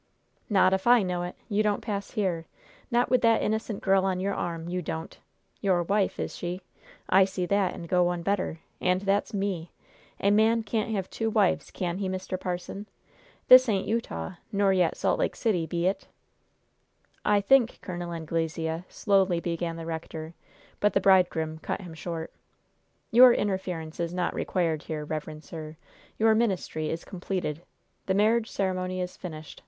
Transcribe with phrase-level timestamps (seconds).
[0.49, 2.47] "Not if I know it you don't pass here!
[2.89, 5.15] Not with that innocent girl on your arm, you don't!
[5.61, 6.61] Your wife, is she?
[7.07, 8.61] I see that, and go one better!
[8.81, 9.69] And that's me!
[10.19, 12.39] A man can't have two wives, can he, Mr.
[12.39, 12.87] Parson?
[13.47, 16.07] This ain't Utah, nor yet Salt Lake City, be it?"
[17.23, 18.01] "I think, Col.
[18.11, 20.33] Anglesea," slowly began the rector
[20.79, 22.33] but the bridegroom cut him short:
[23.11, 25.75] "Your interference is not required here, reverend sir.
[26.17, 27.61] Your ministry is completed.
[28.07, 29.59] The marriage ceremony is finished.